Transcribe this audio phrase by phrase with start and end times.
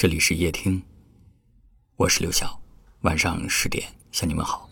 [0.00, 0.80] 这里是夜听，
[1.96, 2.62] 我是刘晓。
[3.00, 4.70] 晚上十点向你们好。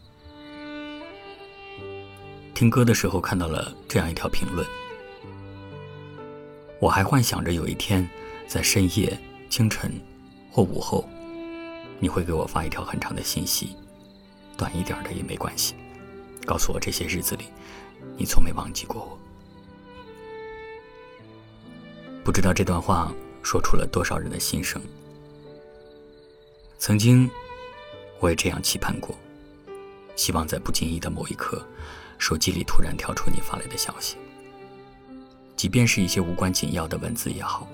[2.54, 4.64] 听歌的时候看到了这样一条评论，
[6.78, 8.08] 我还幻想着有一天
[8.46, 9.18] 在深夜、
[9.50, 10.00] 清晨
[10.48, 11.04] 或午后，
[11.98, 13.74] 你会给我发一条很长的信息，
[14.56, 15.74] 短一点的也没关系，
[16.46, 17.46] 告诉我这些日子里
[18.16, 19.18] 你从没忘记过我。
[22.22, 23.12] 不知道这段话
[23.42, 24.80] 说出了多少人的心声。
[26.86, 27.28] 曾经，
[28.20, 29.12] 我也这样期盼过，
[30.14, 31.66] 希望在不经意的某一刻，
[32.16, 34.14] 手机里突然跳出你发来的消息，
[35.56, 37.66] 即便是一些无关紧要的文字也好。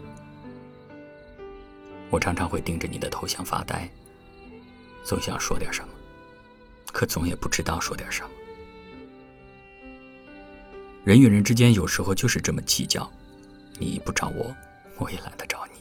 [2.09, 3.87] 我常常会盯着你的头像发呆，
[5.05, 5.93] 总想说点什么，
[6.91, 8.31] 可总也不知道说点什么。
[11.05, 13.13] 人与人之间有时候就是这么计较，
[13.79, 14.57] 你不找我，
[14.97, 15.72] 我也懒得找你。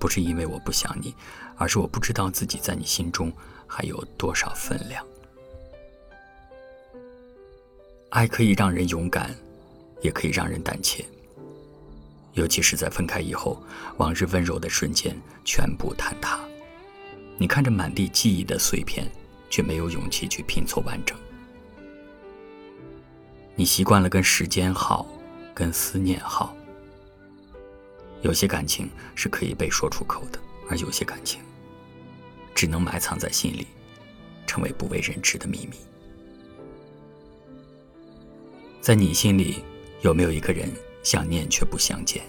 [0.00, 1.14] 不是因为我不想你，
[1.56, 3.30] 而是我不知道自己在你心中
[3.66, 5.06] 还有多少分量。
[8.08, 9.36] 爱可以让人勇敢，
[10.00, 11.04] 也可以让人胆怯。
[12.32, 13.62] 尤其是在分开以后，
[13.98, 16.40] 往日温柔的瞬间全部坍塌。
[17.36, 19.06] 你看着满地记忆的碎片，
[19.50, 21.16] 却没有勇气去拼凑完整。
[23.54, 25.06] 你习惯了跟时间耗，
[25.52, 26.56] 跟思念耗。
[28.22, 31.40] 有些感情是可以被说出口的，而有些感情
[32.54, 33.66] 只能埋藏在心里，
[34.46, 35.76] 成为不为人知的秘密。
[38.80, 39.62] 在你心里，
[40.02, 40.70] 有没有一个人
[41.02, 42.22] 想念却不相见？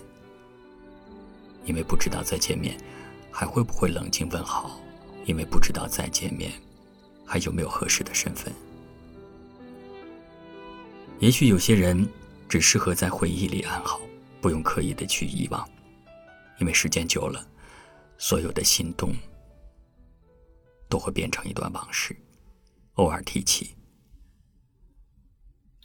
[1.66, 2.76] 因为不知道再见面
[3.30, 4.82] 还会不会冷静问好，
[5.26, 6.52] 因为不知道再见面
[7.26, 8.54] 还有没有合适的身份。
[11.20, 12.08] 也许有些人
[12.50, 14.02] 只适合在回忆里安好，
[14.42, 15.70] 不用刻意的去遗忘。
[16.62, 17.46] 因为时间久了，
[18.20, 19.14] 所有的心动
[20.88, 22.16] 都会变成一段往事，
[22.94, 23.76] 偶尔提起，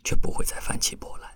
[0.05, 1.36] 却不会再泛起波澜。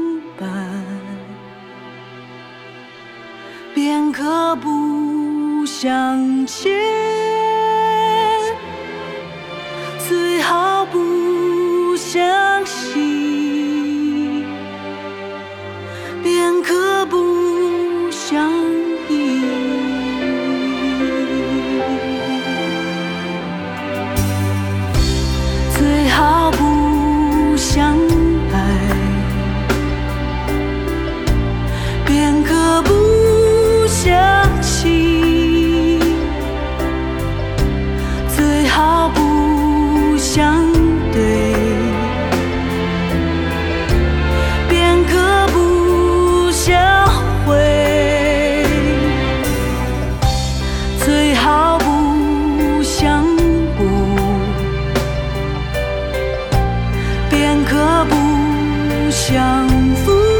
[4.11, 7.20] 可不相见，
[57.41, 60.30] 便可不相负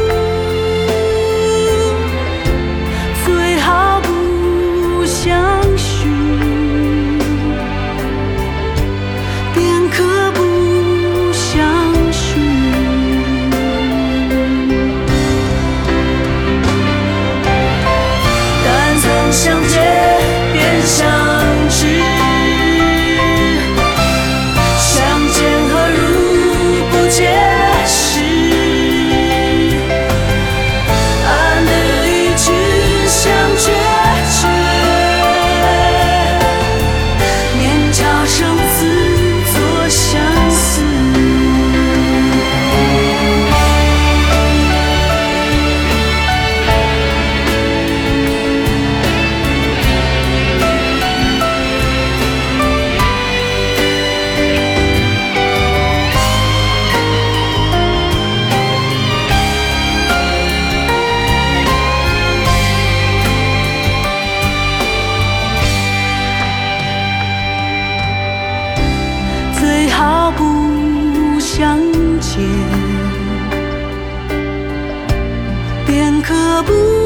[76.64, 77.01] 不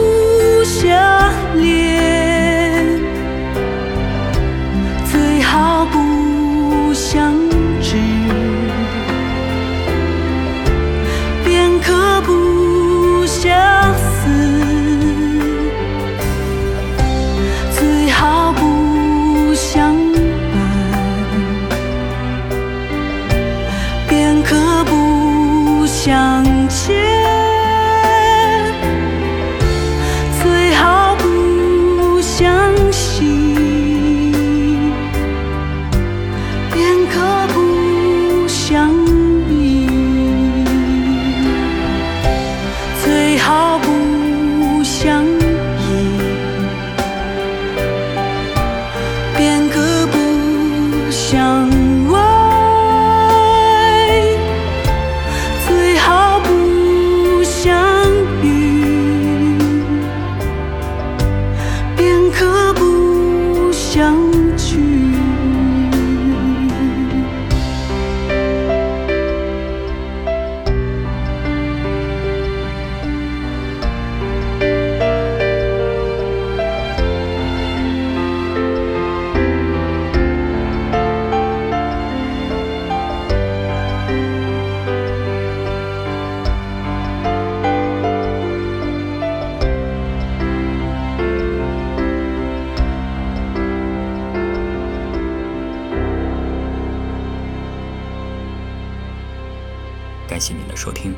[100.37, 101.15] 感谢您的收听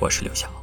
[0.00, 0.57] 我是刘晓。